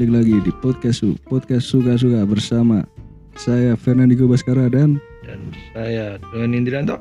[0.00, 2.88] balik lagi di podcast Su, podcast suka-suka bersama
[3.36, 4.96] saya Fernandiko Baskara dan
[5.28, 6.96] dan saya dengan Indrianto.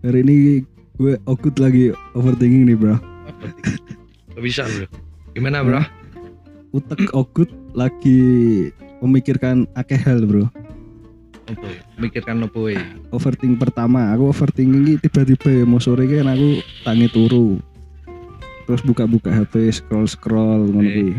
[0.00, 0.64] hari ini
[0.96, 2.96] gue okut lagi overthinking nih bro.
[4.32, 4.88] Gak bisa bro.
[5.36, 5.84] Gimana bro?
[6.72, 8.72] Utek okut lagi
[9.04, 10.48] memikirkan akeh hal bro.
[11.52, 11.68] Apa?
[12.00, 12.80] Mikirkan apa ya?
[13.12, 17.60] Overthinking pertama, aku overthinking tiba-tiba ya mau sore kan aku tangi turu.
[18.64, 20.96] Terus buka-buka HP, scroll-scroll ngono Oke.
[20.96, 21.12] kuwi.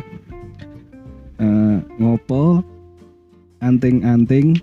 [1.36, 2.66] Eh, ngopo?
[3.62, 4.58] Anting-anting.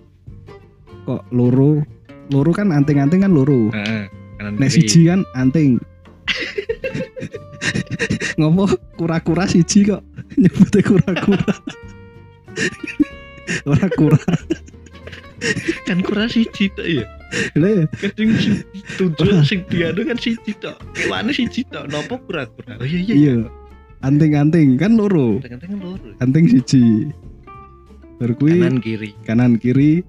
[1.07, 1.83] Kok loro
[2.31, 4.71] loro kan anting-anting kan loro kiri.
[4.71, 5.83] siji kan anting.
[8.41, 8.67] Ngopo?
[8.97, 10.03] Kura-kura siji kok.
[10.39, 11.53] Nyebutnya kura-kura.
[13.71, 14.23] Ora kura.
[15.85, 17.05] Kan kurang siji tok ya.
[17.55, 18.61] Lah, Kadang sing
[18.95, 20.77] tujuh sing dianu kan siji tok.
[20.93, 21.89] Kewane siji tok.
[21.89, 22.77] Nopo kura-kura?
[22.77, 23.15] Oh iya iya.
[23.15, 23.35] iya
[24.01, 26.11] anting-anting kan loro Kadang-kadang loro.
[26.19, 27.09] anting siji
[28.19, 29.11] baru kuwi Kanan kiri.
[29.23, 30.03] kanan kiri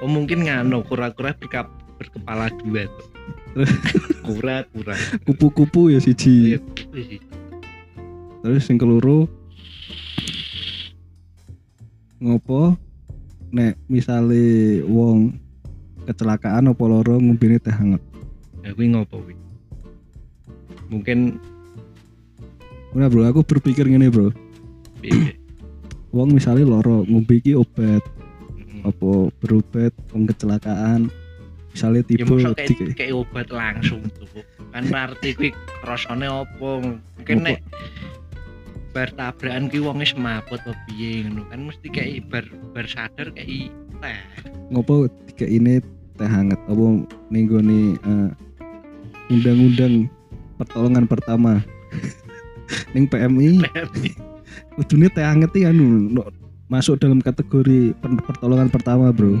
[0.00, 3.06] Oh mungkin ngano kura-kura berkap berkepala dua tuh.
[4.26, 4.96] Kura-kura.
[5.22, 7.18] kupu-kupu ya siji Iya, kuwi siji.
[8.40, 9.28] terus yang keloro
[12.18, 12.76] ngopo
[13.50, 14.40] nek misale
[14.82, 15.36] wong
[16.10, 18.02] kecelakaan apa loro ngombene teh hangat
[18.60, 19.34] Ya kuwi ngopo kuwi?
[20.90, 21.38] Mungkin
[22.90, 24.34] Ora bro aku berpikir ngene bro
[24.98, 25.38] piye?
[26.16, 28.02] wong misalnya loro ngombe iki obat
[28.82, 31.06] apa berobat wong kecelakaan
[31.70, 34.26] misalnya Ya tiba mosok di- kayak kayak obat langsung tuh.
[34.74, 36.82] Kan arti kuwi rasane opo?
[36.82, 37.46] Mungkin Opo?
[37.46, 37.58] nek
[38.90, 42.42] bar tabrakan ki wonge semaput apa piye ngono kan mesti kayak bar
[42.74, 43.70] bar sadar kayak
[44.02, 44.18] teh.
[44.66, 45.78] ngopo tiga ini
[46.20, 46.84] teh hangat apa
[47.48, 48.28] gone eh,
[49.32, 50.12] undang-undang
[50.60, 51.64] pertolongan pertama
[52.94, 53.64] ning PMI
[54.76, 56.12] kudune teh hangat iki anu
[56.68, 59.40] masuk dalam kategori per- pertolongan pertama bro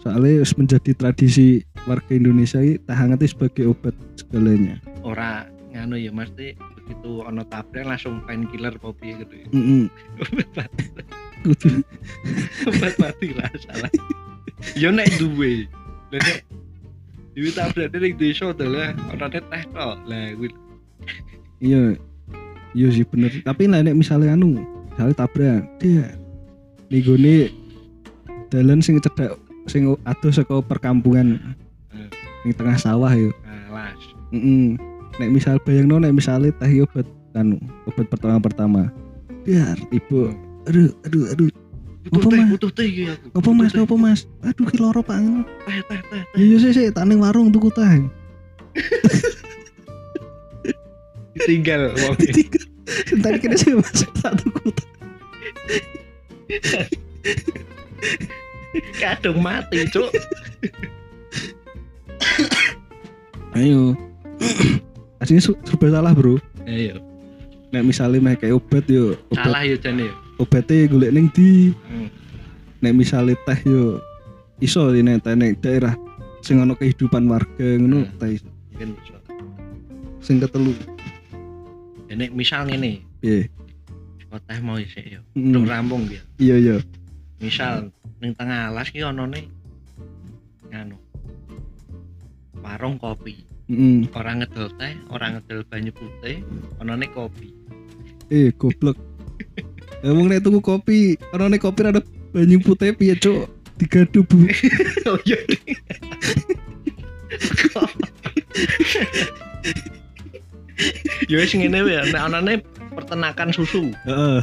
[0.00, 5.44] soalnya harus menjadi tradisi warga Indonesia ini teh hangat sebagai obat segalanya Ora
[5.76, 9.34] nganu ya mesti begitu ono tabrak langsung painkiller piye gitu.
[9.36, 9.46] ya.
[10.56, 10.84] Mati,
[11.44, 11.84] Kudu
[12.66, 13.92] obat mati lah salah.
[14.80, 15.68] Yo nek duwe.
[16.08, 16.38] Lah nek
[17.36, 19.96] Dewi tabrak ning desa adalah ono teh tok.
[20.08, 20.48] Lah kuwi
[21.62, 21.94] iya.
[22.76, 23.30] Iya sih bener.
[23.44, 24.60] Tapi lah nek misalnya anu
[24.92, 26.16] misalnya tabrak dia
[26.88, 27.38] nih gone
[28.48, 29.36] dalan sing cedak
[29.68, 31.38] sing adoh saka perkampungan.
[31.92, 32.08] Hmm.
[32.42, 33.30] ning tengah sawah yo.
[33.68, 34.00] Alas.
[34.32, 34.76] mm
[35.18, 37.58] nek misal bayangno nek misalnya teh obat anu
[37.90, 38.82] obat pertama pertama
[39.42, 40.30] biar ibu
[40.70, 41.50] aduh aduh aduh
[42.08, 42.50] Butuh teh, Mas?
[42.50, 43.26] butuh teh aku.
[43.34, 45.16] apa mas Butuh apa mas aduh ki loro pak
[45.64, 48.06] Teh, teh, teh, iya sih sih tak ning warung tuku teh
[51.34, 52.14] Ditinggal wong.
[53.20, 54.86] Tadi kena sih mas tak tuku teh
[58.96, 60.08] Kadung mati, Cuk.
[63.52, 63.92] ayo
[65.18, 66.94] aslinya serba salah bro Ayo.
[67.68, 70.12] nek misalnya meh kayak obat yo obat Salah ya jane ya.
[70.38, 72.08] Obatnya golek ning di Hmm.
[72.78, 73.98] nek misalnya teh yo
[74.58, 75.94] iso di nek teh nek daerah
[76.40, 78.16] sing ono kehidupan warga ngono Hmm.
[78.16, 78.48] teh iso.
[78.72, 79.16] Mungkin bisa.
[80.18, 80.72] sing ketelu
[82.08, 83.50] Ya nek misal ngene, piye
[84.28, 85.20] kok teh mau isik ya.
[85.32, 85.56] Mm.
[85.56, 86.20] Udah rampung dia.
[86.36, 86.76] iya iya
[87.38, 87.88] Misal
[88.18, 89.48] ning tengah alas ki onone
[90.68, 90.96] nganu.
[92.58, 93.40] Warung kopi.
[93.68, 94.08] Mm.
[94.12, 96.40] Orang ngedol teh, orang ngedol banyu putih,
[96.76, 97.52] onone kopi.
[98.28, 98.96] eh goblok
[100.02, 100.98] Emang nek tuku kopi,
[101.34, 102.00] ono nek kopi ada
[102.30, 103.50] banyu putih piye cuk?
[103.78, 104.46] Digadu bu.
[105.10, 105.38] oh iya.
[111.28, 112.52] Ya wis ngene wae, nek onone
[112.94, 113.90] peternakan susu.
[114.06, 114.40] Heeh.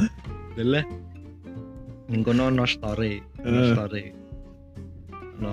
[0.60, 0.84] Lah
[2.06, 3.70] ning kono ono store, ono Eh.
[3.74, 4.02] store.
[5.40, 5.52] Ono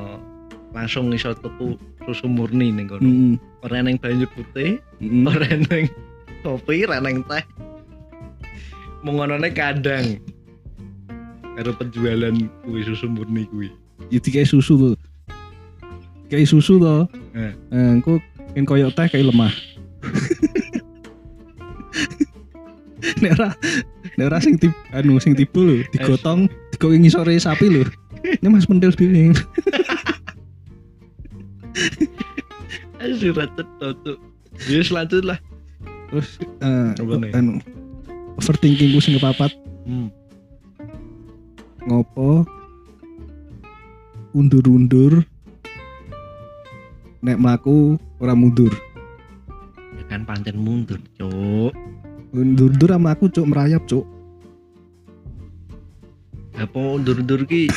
[0.75, 3.03] langsung iso tuku susu murni ning kono.
[3.03, 3.35] Heeh.
[3.63, 5.23] Ora ning banyu putih, Heeh.
[5.27, 5.88] ora ning
[6.44, 7.44] kopi, ora ning teh.
[9.03, 10.17] Mung onone kandang.
[11.53, 12.33] Karo penjualan
[12.65, 13.69] kuwi susu murni kuwi.
[14.09, 14.95] Itu kayak susu tuh.
[16.31, 17.05] Kayak susu tuh.
[17.35, 17.51] Eh.
[17.51, 18.23] Eh, engko
[18.55, 19.53] kan koyo teh kayak lemah.
[23.23, 23.39] nek
[24.19, 27.83] ora sing tip anu sing tiba lho, digotong, digotong ngisore sapi lho.
[28.23, 29.35] Ini Mas pentil dhewe.
[33.03, 34.17] Aduh, racet tuh.
[34.71, 35.39] Ya selanjut lah.
[36.07, 37.19] Terus eh Apa
[38.44, 38.51] nih?
[38.63, 39.51] anu overthinkingku sing kepapat
[39.84, 40.07] Hmm.
[41.84, 42.48] ngopo
[44.31, 45.24] undur-undur
[47.19, 48.72] nek mlaku ora mundur
[49.94, 51.72] Ya kan pancen mundur, Cuk.
[52.31, 54.07] undur-undur sama aku cuk merayap cuk
[56.54, 57.68] apa undur-undur ki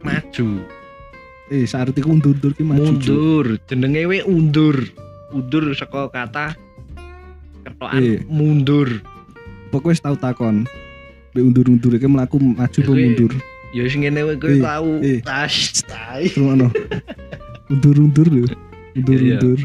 [0.00, 0.48] maju
[1.50, 2.94] Eh, saat itu undur-undur ki maju.
[2.94, 4.76] Mundur jenenge we undur
[5.32, 6.54] undur saka kata
[7.66, 8.22] ketokan Iya.
[8.28, 9.02] mundur
[9.70, 10.66] Pokoknya wis tau takon.
[11.30, 13.32] Be undur-undur iki mlaku maju apa Kowe- mundur?
[13.70, 14.86] ya sing ngene we kowe Eh, tau
[15.22, 15.54] tas
[15.86, 16.66] tai Rumono.
[17.70, 18.44] undur-undur lho.
[18.98, 19.58] Undur-undur.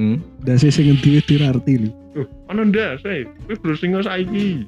[0.00, 1.90] hmm Dase sing ngendi wis dirarti lho.
[2.48, 2.64] Ana
[3.04, 3.28] e.
[3.44, 4.64] Kowe browsing saiki.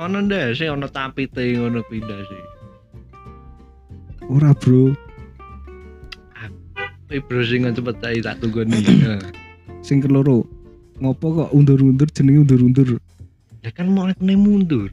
[0.00, 2.40] Ana ndas e ana tapite ngono ndas e.
[4.32, 4.96] Ora, Bro.
[7.12, 8.80] Kowe browsing cepet ae tak tunggoni.
[9.04, 9.20] Nah.
[9.84, 10.48] Sing keloro.
[10.96, 12.88] Ngopo kok undur-undur jenenge undur-undur?
[13.60, 14.88] Ya kan mau kene mundur.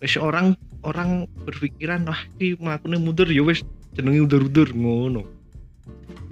[0.00, 3.60] Wis orang orang berpikiran wah iki mlakune mundur ya wis
[3.92, 5.22] jenenge undur-undur ngono.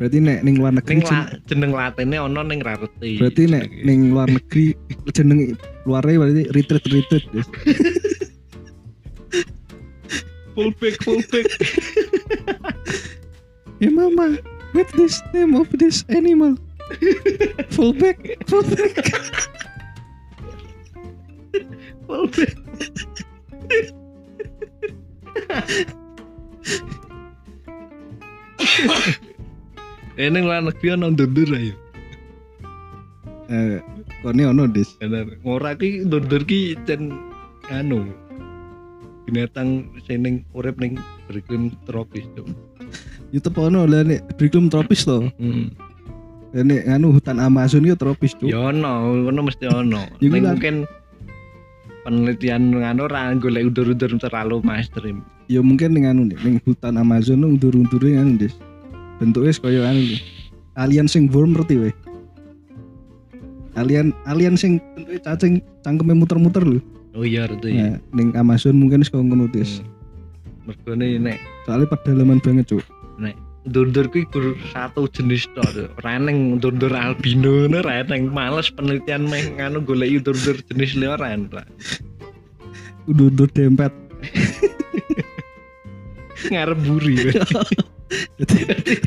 [0.01, 3.21] Berarti nek ning luar negeri Ning la, jeneng latine ana ning rareti.
[3.21, 4.73] berarti nek ning luar negeri
[5.13, 5.53] jeneng
[5.85, 7.47] luare berarti retreat retreat yes.
[10.57, 11.47] full back full back.
[13.83, 14.39] Ya mama,
[14.79, 16.55] what this name of this animal?
[17.75, 18.95] Fullback, fullback.
[22.07, 22.57] full back.
[30.21, 31.75] Eh ning luar negeri ana undur-undur ayo.
[33.49, 33.81] Eh,
[34.21, 34.93] kone ono dis.
[35.01, 35.41] Bener.
[35.45, 37.17] Ora ki undur-undur ki jen
[37.73, 38.13] anu
[39.25, 42.45] binatang sing ning urip ning beriklim tropis tuh.
[43.33, 45.33] YouTube ono lah nek Briglum tropis to.
[45.41, 45.73] Hmm.
[46.53, 48.53] Nek anu hutan Amazon itu tropis tuh.
[48.53, 50.05] Ya ono, ono mesti ono.
[50.21, 50.85] Ya mungkin
[52.05, 55.25] penelitian ngano ora golek undur-undur terlalu mainstream.
[55.49, 58.37] Ya mungkin ning anu ning hutan Amazon nu undur-undure anu.
[59.17, 60.21] Bentuknya kaya anu.
[60.77, 61.91] Alien sing worm ngerti we.
[63.73, 66.81] Alien alien sing bentuknya cacing cangkeme muter-muter lho.
[67.17, 68.01] Oh iya itu Nah, ya.
[68.13, 69.81] ning Amazon mungkin wis kaya ngono dis.
[69.81, 70.69] Hmm.
[70.69, 72.85] Mergone nek Soalnya pedalaman banget, Cuk.
[73.63, 75.95] Undur-undur kuwi gur satu jenis tok.
[76.03, 81.35] Ora ning undur-undur albino ora ning males penelitian meh nganu golek undur-undur jenis liya ora
[81.37, 81.65] ora.
[83.07, 83.93] Undur-undur dempet.
[86.51, 87.17] Ngarep buri.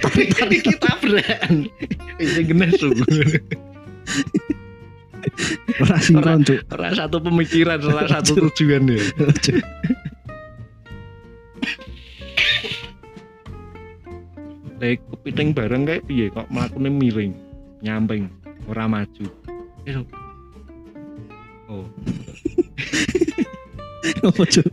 [0.01, 1.67] Tapi kita beran.
[2.17, 3.05] Ini genes sungguh.
[5.83, 6.59] Ora sinkron, Cuk.
[6.71, 9.01] Ora satu pemikiran, ora satu tujuan ya.
[14.85, 17.33] Lek kepiting bareng kayak piye kok mlakune miring,
[17.81, 18.29] nyamping,
[18.69, 19.25] ora maju.
[19.81, 19.97] Eh,
[21.65, 21.89] Oh,
[24.29, 24.69] Apa, Cuk?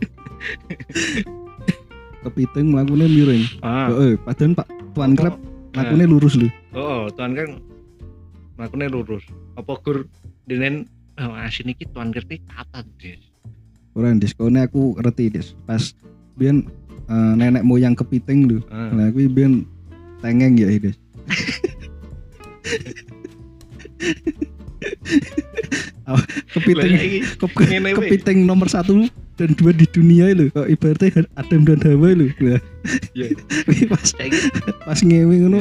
[2.21, 3.41] Kepiting mlakune miring.
[3.59, 5.33] ah, Heeh, padahal Pak Tuan Krep
[5.73, 6.53] mlakune lurus lho.
[6.77, 7.57] oh, tuan kan
[8.53, 9.25] mlakune lurus.
[9.57, 10.05] Apa gur
[10.45, 10.85] denen
[11.17, 13.17] oh, asin iki tuan ngerti kata des.
[13.97, 15.57] Ora Dis, kone aku ngerti Dis.
[15.65, 15.97] Pas
[16.37, 16.69] biyen
[17.09, 18.61] eh, nenek moyang kepiting lho.
[18.69, 18.93] Ah.
[18.93, 19.65] Lah kuwi biyen
[20.23, 20.67] tengeng ya.
[26.03, 26.19] Oh,
[26.51, 27.23] kepiting
[27.95, 29.07] kepiting nomor satu
[29.39, 30.51] dan dua di dunia lho.
[30.51, 32.11] Kok ibaratnya Adam dan Hawa.
[32.11, 32.59] Lah,
[33.15, 33.27] Iya.
[33.91, 34.39] pas Saiki
[34.83, 35.59] pas ngewe ngono.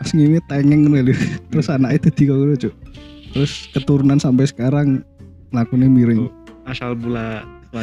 [0.00, 1.14] pas ngewe tengeng ngono lho.
[1.52, 2.74] Terus anaknya dadi kok ngono, Cuk.
[3.36, 5.04] Terus keturunan sampai sekarang
[5.52, 6.26] lakunya miring.
[6.26, 6.32] Oh.
[6.64, 6.96] asal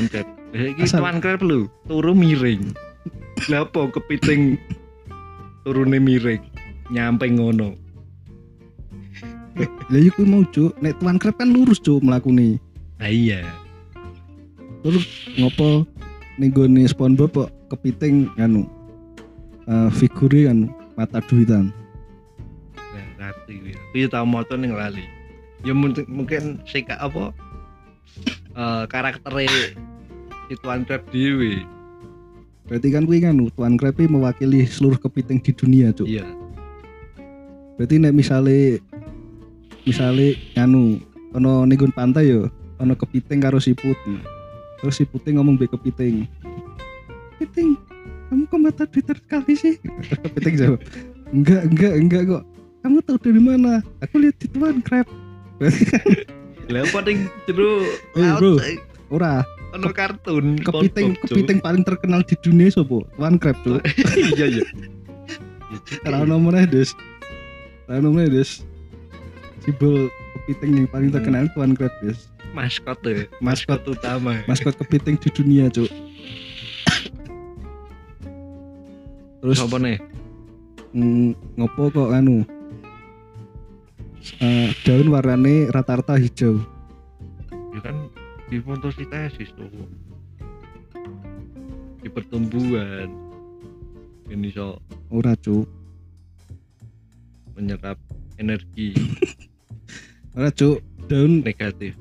[0.10, 0.25] krep.
[0.58, 2.74] Lah iki Asal- tuan krep lho, turu miring.
[3.50, 4.60] Lah apa kepiting
[5.65, 6.41] turune miring,
[6.93, 7.74] nyamping ngono.
[9.91, 12.62] Lah iku mau cuk, nek tuan krep kan lurus cuk mlakune.
[13.01, 13.41] Lah iya.
[15.38, 15.86] Ngopo
[16.38, 18.65] ning gone SpongeBob kok kepiting anu
[19.69, 21.69] eh figure kan mata duitan.
[22.77, 23.74] Nah, ngerti kuwi.
[23.93, 25.05] Kuwi tau moto ning lali.
[25.62, 27.29] Ya mungkin mungkin sing ka- apa
[28.57, 29.75] eh karaktere
[30.50, 31.62] si tuan krep dhewe.
[32.72, 36.08] Berarti kan kuwi kan tuan krep iki mewakili seluruh kepiting di dunia cuk.
[36.08, 36.24] Iya.
[37.75, 38.80] Berarti nek misale
[39.84, 41.04] misale anu
[41.36, 42.48] ono ning pantai yo
[42.80, 44.00] ono kepiting karo siput.
[44.80, 46.32] Terus siputnya ngomong be kepiting.
[47.36, 47.75] Kepiting,
[48.32, 49.75] kamu kok mata duitan sekali sih?
[50.24, 50.80] kepiting jawab,
[51.36, 52.44] enggak, enggak, enggak kok.
[52.88, 53.84] Kamu tahu dari mana?
[54.00, 55.12] Aku lihat di tuan krep.
[56.72, 57.84] Lah apa ning jero
[58.16, 58.56] Eh, bro.
[59.12, 63.08] Ora, ono kartun kepiting kepiting paling terkenal di dunia sopo?
[63.16, 63.80] Tuan krep tuh.
[64.36, 64.66] Iya iya.
[66.04, 66.92] Karena nomornya des.
[67.88, 68.63] Karena nomornya des.
[69.63, 72.32] Simbol kepiting yang paling terkenal tuan krep des.
[72.51, 75.88] maskot ya maskot utama Maskot kepiting di dunia cuk.
[79.42, 79.98] Terus apa nih
[80.94, 82.44] mm, ngopo kok anu?
[84.38, 86.62] Eh, daun warnane rata-rata hijau.
[88.51, 89.72] Di fotosintesis tuh.
[92.03, 93.08] Di pertumbuhan.
[94.27, 95.63] Ini so ora cuk
[97.55, 97.96] menyerap
[98.36, 98.96] energi.
[100.31, 100.79] Ora cuk
[101.12, 101.91] daun negatif.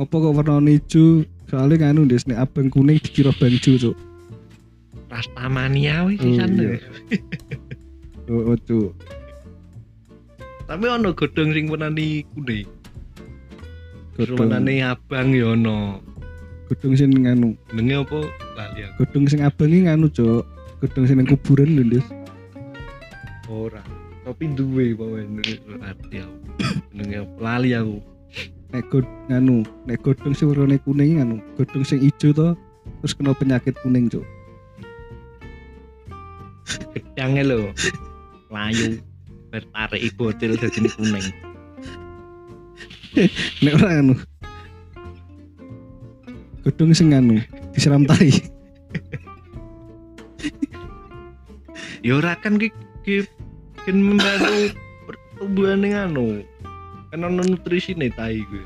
[0.00, 1.28] Apa kok warna hijau?
[1.52, 3.96] Soalnya nganu des nek abang kuning dikira bangju cuk
[5.14, 6.74] rastamania wis Oh, sisan iya.
[8.30, 8.90] oh, oh cuk
[10.64, 12.66] tapi ono godhong sing warnane kuning
[14.18, 15.98] warnane abang ya ono.
[16.70, 17.58] Godhong sing nganu.
[17.70, 18.20] Jenenge apa?
[18.54, 20.42] Lali aku godhong sing abang iki nganu cuk.
[20.80, 22.06] Godhong sing nang kuburan lho des.
[23.50, 23.82] Ora.
[24.24, 25.42] Tapi duwe pokoknya
[25.84, 26.36] arti aku
[26.94, 27.34] jenenge apa?
[27.42, 27.96] lali aku.
[28.72, 29.56] Nek god nganu
[29.86, 31.36] nek godhong sing warna kuning nganu.
[31.58, 32.48] Godhong sing ijo to
[33.02, 34.24] terus kena penyakit kuning cuk.
[36.94, 37.60] Gedangnya lho.
[38.48, 39.02] Layu.
[39.50, 41.53] Bertarik botil jadi kuning
[43.62, 44.14] nek ora nganu
[46.64, 47.38] godhong sing nganu
[47.76, 48.32] disiram tai.
[52.04, 52.68] Ya ora kan ki
[53.04, 53.24] ki
[53.84, 54.76] kan membantu
[55.08, 56.44] pertumbuhan yang anu.
[57.08, 58.64] Kan ono nutrisi nih tai gue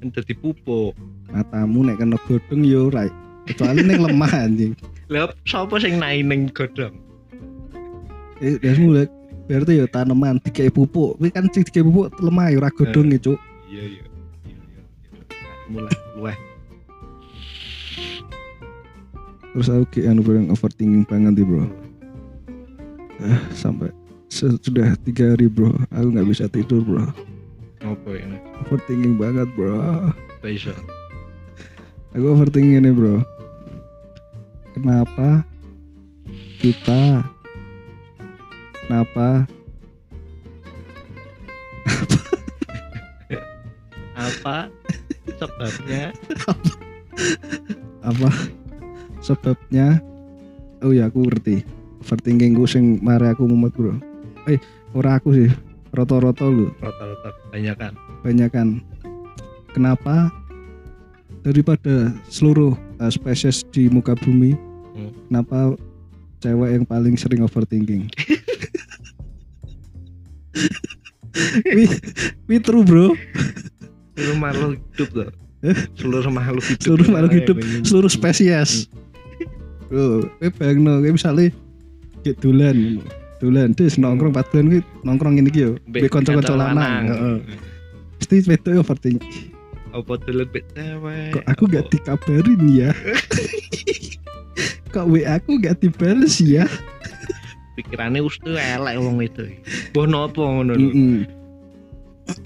[0.00, 0.96] kan jadi pupuk.
[1.32, 3.08] Matamu nek kena godhong yo ora.
[3.44, 4.72] Kecuali ning lemah anjing.
[5.12, 6.96] Lah sapa sing naik ning godhong?
[8.40, 9.08] Eh dasmu lek
[9.48, 11.16] berarti yo tanaman dikei pupuk.
[11.20, 13.40] Kuwi kan sing dikei pupuk lemah yo ora godhong ya cuk
[13.76, 14.04] iya iya.
[14.48, 14.82] Iya iya
[15.68, 16.36] mulai luweh
[19.56, 21.64] terus aku kayak anu bro yang overthinking banget nih bro.
[23.24, 23.88] Ah, sampai
[24.28, 25.72] sudah tiga hari bro.
[25.96, 27.08] Aku nggak bisa tidur bro.
[27.80, 28.36] Apa ini?
[28.68, 30.12] Overthinking banget bro.
[30.44, 30.76] Bisa.
[32.12, 33.24] Aku overthinking ini bro.
[34.76, 35.40] Kenapa
[36.60, 37.24] kita
[38.84, 39.48] kenapa
[44.26, 44.56] apa
[45.38, 46.10] sebabnya?
[48.02, 48.30] Apa?
[49.22, 50.02] Sebabnya?
[50.82, 51.62] Oh ya aku ngerti.
[52.04, 53.96] Overthinking gue sing mari aku mumet bro.
[54.50, 54.58] Eh
[54.94, 55.50] ora aku sih.
[55.94, 57.92] Roto-roto lu rata-rata kebanyakan.
[58.20, 58.68] Banyak kan
[59.72, 60.28] kenapa?
[61.40, 64.58] Daripada seluruh uh, spesies di muka bumi
[64.96, 65.12] Hmm.
[65.28, 65.76] kenapa
[66.40, 68.08] cewek yang paling sering overthinking?
[71.68, 71.84] Wi,
[72.48, 73.12] wi true bro
[74.16, 75.28] seluruh makhluk hidup tuh
[75.96, 76.82] seluruh makhluk hidup.
[76.82, 78.88] Seluruh makhluk hidup seluruh spesies.
[79.86, 81.46] Bro wi bayangno kayak misalnya
[82.26, 83.04] kayak dolan
[83.38, 87.36] dolan des nongkrong pat dolan kuwi nongkrong ini yo Mbek be kanca-kanca kanca lanang heeh.
[88.18, 89.56] Pasti wedok overthinking
[89.96, 91.32] apa dulu bet cewek?
[91.32, 92.90] Kok aku gak dikabarin ya?
[94.94, 96.68] Kok WA aku gak dibales ya?
[97.80, 99.56] Pikirannya ustu elek wong itu.
[99.96, 100.76] Boh nopo ngono.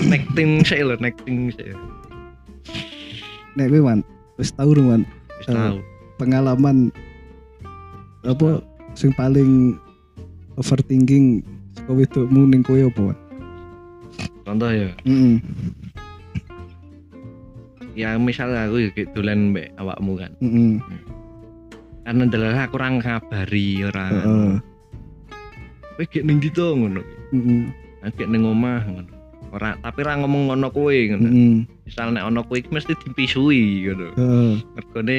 [0.03, 1.73] Nekting sih lho nekting sih
[3.55, 4.01] nek kowe wan
[4.37, 5.03] wis tau dong wan
[5.39, 5.55] wis Eh.
[5.55, 5.79] tahu
[6.17, 6.93] pengalaman
[8.23, 8.61] apa
[8.93, 9.75] sing paling
[10.55, 11.41] overthinking
[11.73, 13.19] saka wedokmu ning kowe apa wan
[14.45, 15.39] contoh ya Mm-mm.
[17.95, 20.79] ya misalnya aku ya kayak dolan mbek awakmu kan Mm-mm.
[22.03, 24.53] karena adalah aku orang ngabari orang Heeh.
[25.97, 27.71] kowe gek ning ndi to ngono Mm-mm.
[28.03, 29.13] aku gek ning omah ngono
[29.51, 31.55] ora tapi ora ngomong ngono kowe ngono Mm-mm.
[31.87, 34.53] misal nek ono iki mesti dipisui ngono Heeh.
[34.79, 35.19] mergone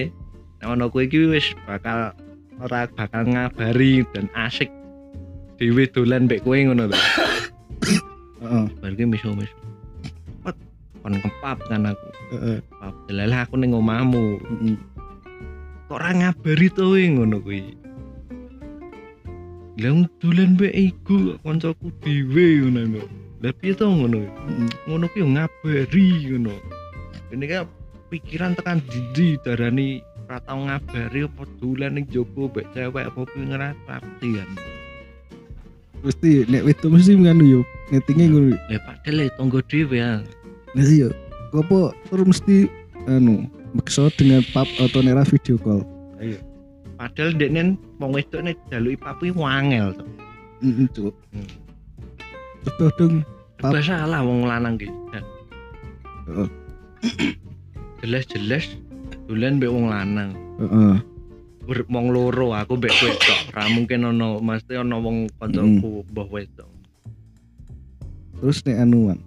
[0.63, 2.15] nek ono kowe iki wis bakal
[2.63, 4.71] ora bakal ngabari dan asik
[5.59, 6.97] dhewe dolan mbek kowe ngono lho
[8.41, 8.65] Heeh.
[8.79, 9.51] balik miso-miso
[10.47, 10.55] Wat,
[11.03, 12.07] kon kepap kan aku
[12.39, 12.57] Heeh.
[12.63, 14.75] kepap delalah aku ning omahmu Mm-mm.
[15.91, 17.77] kok ora ngabari to ngono kuwi
[19.81, 23.01] Lah dolan mbek iku kancaku dhewe ngono.
[23.41, 24.21] Lah piye to ngono?
[24.85, 26.53] Ngono yo ngabari ngono.
[27.33, 27.65] Ini kan
[28.13, 33.49] pikiran tekan didi darani ora tau ngabari apa dolan ning jogo mbek cewek apa kuwi
[33.49, 34.49] ngerti kan.
[36.01, 37.61] mesti nek wedok mesti nganu yo
[37.93, 40.21] nettinge ngono Lah padahal ya tonggo dhewe ya.
[40.73, 41.09] Nah iya,
[41.53, 42.69] apa terus mesti
[43.05, 43.45] anu
[43.77, 45.85] maksa dengan pap atau nera video call.
[46.17, 46.41] Ayo.
[46.97, 50.05] Padahal deknen wong wedok nek jaluki papi wangel to.
[50.61, 51.13] Heeh, cuk.
[51.33, 51.60] Hmm.
[52.61, 53.15] Coba dong.
[53.61, 54.89] Salah wong lanang ki.
[58.01, 58.77] Jelas-jelas
[59.29, 60.33] dolan mbek wong lanang.
[60.61, 60.95] Heeh.
[61.89, 63.39] Wong loro aku mbek wedok.
[63.53, 66.69] Ora mungkin ono mesti ono wong kancaku mbah wedok.
[68.41, 69.19] Terus nek anuan.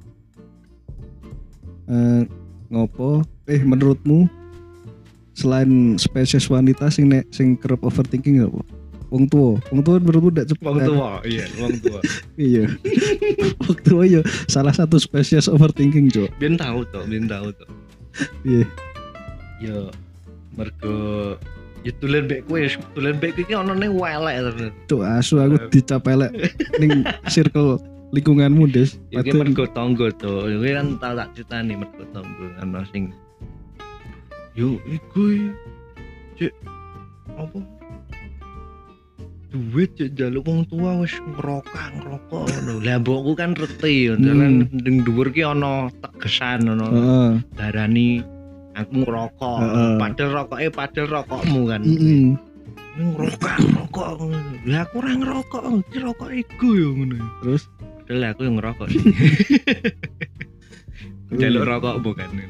[1.87, 2.27] Eh
[2.71, 3.23] ngopo?
[3.47, 4.27] Eh menurutmu
[5.35, 8.63] selain spesies wanita sing nek sing kerep overthinking apa?
[9.15, 10.67] Wong tua, wong tua menurutmu ndak cepet.
[10.67, 12.01] Wong tua, iya, wong tua.
[12.51, 12.67] Iya.
[13.63, 16.35] wong tua ya salah satu spesies overthinking, Cuk.
[16.43, 17.67] Biyen tahu to, biyen tahu to.
[18.43, 18.67] Iya.
[19.63, 19.79] ya
[20.59, 20.95] mergo
[21.87, 22.59] ya tulen mbek kowe
[22.93, 26.31] tulen mbek kowe iki ono ning welek Cuk asu aku dicap elek
[26.83, 27.79] ning circle
[28.13, 28.99] lingkunganmu Des.
[29.15, 33.15] ya Padahal- mergo tangga to ya kan tau tak critani mergo tangga ana sing
[34.55, 35.51] yo iku
[36.39, 36.53] cek
[37.35, 37.59] apa
[39.55, 42.73] duit jaluk wong tua wis ngerokok ngerokok ngono.
[42.83, 44.19] Lah mbokku kan reti Hmm.
[44.19, 47.31] jalan ning dhuwur ki ana tegesan ono Heeh.
[47.55, 48.19] darani
[48.75, 49.95] aku ngerokok Heeh.
[50.03, 51.81] padahal padahal rokokmu kan.
[51.87, 52.35] Heeh.
[52.95, 54.07] Ini ngerokok ngerokok
[54.67, 57.17] lah aku ora ngerokok iki rokok iku ya ngono.
[57.47, 57.63] Terus?
[58.05, 59.03] Padahal aku yang ngerokok sih
[61.41, 62.47] jaluk rokok bukan ya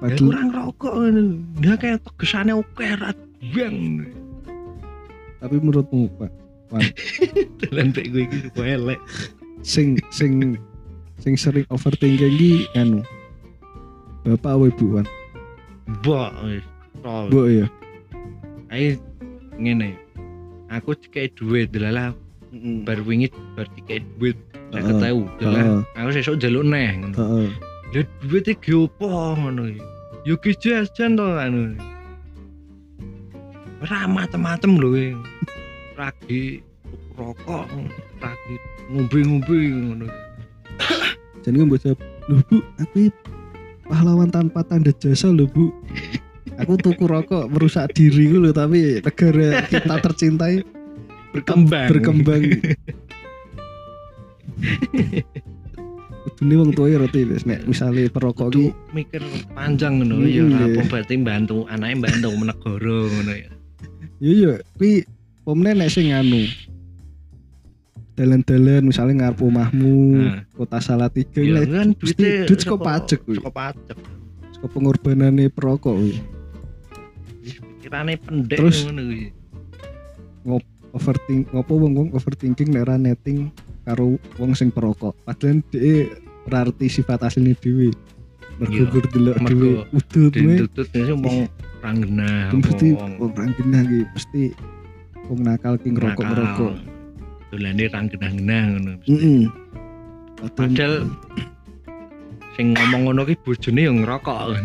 [0.00, 1.22] padahal ora ngerokok ngono.
[1.60, 3.12] Dia kayak tegesane oke ra
[3.52, 3.76] bang
[5.44, 6.32] tapi menurutmu Pak
[7.60, 8.96] dalan pek gue iki kok elek
[9.60, 10.56] sing sing
[11.20, 13.04] sing sering overthinking iki anu
[14.24, 15.06] Bapak apa Ibu Wan?
[15.84, 16.32] mbok.
[17.28, 17.68] Bu ya.
[18.72, 18.96] ae
[19.60, 19.92] ngene
[20.72, 22.16] aku dikai duit delalah
[22.88, 24.40] bar wingi bar dikai duit
[24.72, 25.80] saya dalah Heeh.
[26.00, 27.48] aku sesuk jaluk neh ngono Heeh.
[27.92, 29.06] Ya duit iki opo
[29.38, 29.70] ngono.
[30.24, 31.76] Ya ki jajan to anu.
[33.84, 35.20] Ora macem-macem lho.
[35.94, 36.64] Ragi
[37.14, 37.68] rokok,
[38.18, 38.54] ragi
[38.88, 40.06] ngombe-ngombe ngono.
[41.44, 43.10] Jadi gue jawab, loh bu, aku ini
[43.84, 45.68] pahlawan tanpa tanda jasa loh bu.
[46.56, 50.64] Aku tuku rokok merusak diri loh, tapi negara kita tercintai
[51.36, 51.88] Berkembang.
[51.92, 52.42] berkembang.
[56.24, 59.20] Kudune wong tuwa ya roti wis nek misale perokok iki mikir
[59.52, 60.72] panjang ngono ya Hmm, ora iya.
[60.72, 63.50] apa berarti bantu anake bantu negara ngono ya.
[64.24, 65.04] Ya ya kuwi
[65.44, 66.48] pomne nek sing anu
[68.14, 70.40] dalan-dalan misalnya ngarep omahmu Nah.
[70.54, 73.42] kota Salatiga Ya kan duitnya duit saka pajak kuwi.
[73.42, 73.98] Saka pajak.
[74.54, 76.22] saka pengorbanane perokok kuwi.
[77.42, 79.22] Pikirane pendek Terus- ngono kuwi.
[80.94, 83.50] overthink ngopo wong-wong overthinking nek ora netting
[83.82, 86.06] karo wong sing perokok padahal dhek
[86.46, 87.90] ora arti sifat asline dhewe
[88.60, 89.82] delok mergo dhewe.
[89.94, 91.38] Udut me Ditutut sing wong
[91.84, 93.12] ranggena mesti wong.
[93.34, 94.42] ranggena iki mesti
[95.28, 96.74] wong nakal ki ngerokok ngerokok
[97.52, 98.92] Dolane ranggena-ngena ngono.
[99.06, 99.46] heeh
[100.54, 101.06] padahal
[102.54, 104.38] sing ngomong ngono ki bojone yang ngerokok.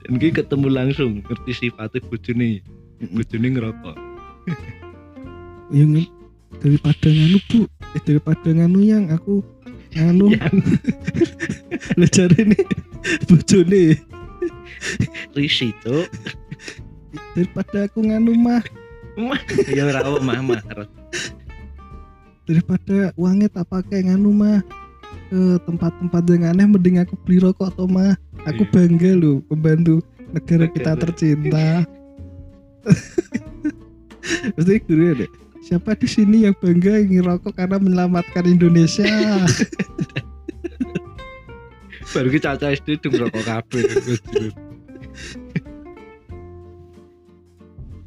[0.00, 2.64] Dan ki ketemu langsung ngerti sifatnya bojone.
[3.12, 3.96] Bojone ngerokok.
[5.76, 5.92] yang
[6.60, 7.60] daripada nganu bu.
[7.96, 9.44] Eh, daripada nganu yang aku
[9.96, 10.56] nganu Yang
[11.98, 12.58] lejar ini
[13.26, 13.84] bojone.
[15.34, 16.06] Risi tuh.
[17.34, 18.62] daripada aku nganu mah.
[19.66, 20.62] Ya ora mah mah.
[22.46, 24.62] daripada uangnya tak pakai nganu mah.
[25.30, 28.14] Ke tempat-tempat yang aneh mending aku beli rokok atau mah.
[28.46, 28.72] Aku Iya.
[28.72, 31.86] bangga loh membantu negara kita tercinta.
[34.54, 39.06] Pasti guru ya deh siapa di sini yang bangga ngerokok karena menyelamatkan Indonesia
[42.10, 43.86] Baru ki caca SD tuh ngerokok kabeh.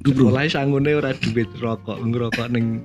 [0.03, 0.27] Duh, bro.
[0.27, 2.83] Sekolah sanggune ora duit rokok, ngerokok ning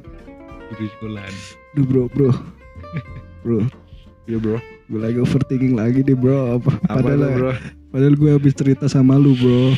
[0.71, 1.35] di sekolahan.
[1.75, 2.31] Duh bro bro
[3.43, 3.61] bro
[4.29, 4.61] Ya bro.
[4.87, 7.51] gue lagi overthinking lagi nih bro apa, Apa padahal tuh, bro?
[7.91, 9.73] padahal gue habis cerita sama lu bro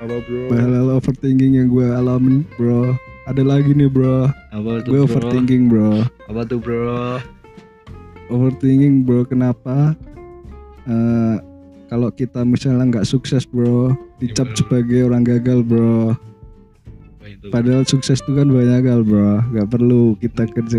[0.00, 0.40] Apa bro?
[0.48, 2.96] padahal overthinking yang gue alamin bro
[3.28, 4.32] ada lagi nih bro.
[4.50, 5.04] Apa tuh gue bro?
[5.04, 5.92] overthinking bro.
[6.32, 7.20] Apa tuh bro?
[8.32, 9.28] overthinking bro.
[9.28, 9.92] Kenapa?
[10.88, 11.36] Eh,
[11.88, 14.58] kalau kita misalnya nggak sukses bro dicap Gimana?
[14.60, 16.16] sebagai orang gagal bro.
[17.52, 19.44] Padahal sukses itu kan banyak hal bro.
[19.52, 20.78] Nggak perlu kita kerja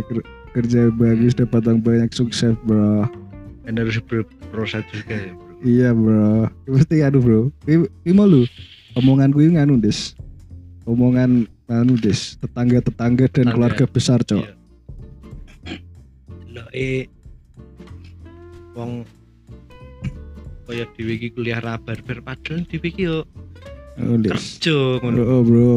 [0.49, 3.05] kerja bagus dapat yang banyak sukses bro.
[3.65, 5.53] Kan harus berproses juga ya bro.
[5.62, 6.49] iya bro.
[6.65, 7.41] Pasti aduh bro.
[7.69, 8.49] Ini mau lu
[8.97, 10.17] omongan gue nganu des.
[10.89, 13.53] Omongan anu des tetangga tetangga dan Tetangga.
[13.53, 14.45] keluarga besar cok
[16.49, 16.65] Iya.
[16.69, 17.03] Eh
[18.73, 19.05] wong
[20.65, 23.25] kaya dhewe iki kuliah ra barbar padahal dhewe iki yo
[23.97, 25.21] oh, kerja ngono.
[25.23, 25.71] oh, bro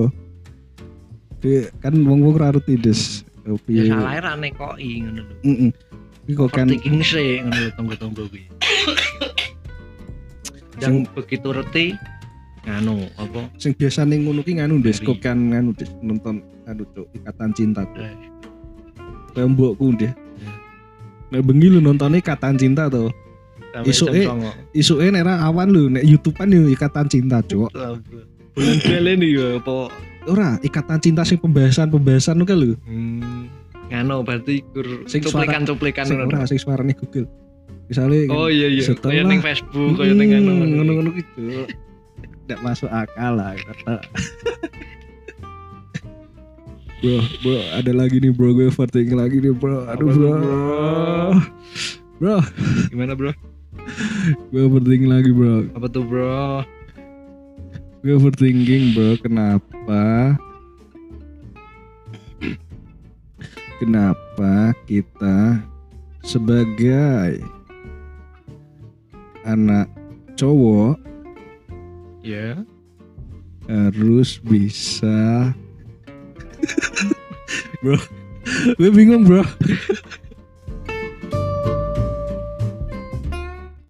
[1.42, 5.35] Dia kan wong wong rarti des oh, Ya piye salah ra nekoki ngono lho.
[5.42, 5.70] Mm-mm.
[6.22, 8.42] Ini kok kan Overthinking sih ngono lho tonggo-tonggo kuwi.
[10.83, 11.87] Yang begitu reti
[12.62, 13.40] nganu apa?
[13.57, 15.90] Sing biasa ning ngono ki nganu kok kan nganu des.
[15.98, 18.14] Nonton anu cok ikatan cinta tuh eh,
[19.33, 20.55] kayak mbokku deh Hmm.
[21.31, 23.11] Nek bengi lu nontonnya ikatan cinta tuh
[23.72, 24.27] sampai Isu, jam eh.
[24.27, 24.51] songo.
[24.72, 27.70] isuke nek ra awan lu nek YouTubean yo ikatan cinta cok
[28.53, 28.77] Bulan
[29.16, 29.88] iki ya apa?
[30.29, 32.77] Ora ikatan cinta sing pembahasan-pembahasan lu kan lu.
[32.85, 33.48] Hmm,
[33.88, 36.31] ngano berarti kur cuplikan-cuplikan sing ngono.
[36.31, 37.27] ora sing suarane Google.
[37.88, 38.85] Misalnya Oh iya iya.
[38.85, 40.53] Setelah- Kayak ning Facebook, kayak ning anu.
[40.53, 41.42] Hmm, ngono-ngono gitu
[42.52, 43.96] tidak masuk akal lah kata.
[47.00, 48.52] Bro bro ada lagi nih bro.
[48.52, 49.88] Gue overthinking lagi nih bro.
[49.88, 50.32] Aduh Apa bro.
[50.36, 51.32] bro?
[52.20, 52.36] bro.
[52.92, 53.32] Gimana, Bro?
[54.52, 55.64] gue overthinking lagi bro.
[55.72, 56.68] Apa tuh, Bro?
[58.04, 59.16] gue overthinking bro.
[59.24, 60.36] Kenapa?
[63.80, 65.56] Kenapa kita
[66.20, 67.40] sebagai
[69.42, 69.88] anak
[70.36, 71.00] cowok
[72.22, 72.62] Ya.
[73.66, 75.50] harus bisa.
[77.82, 77.98] Bro.
[78.78, 79.46] Gue bingung bro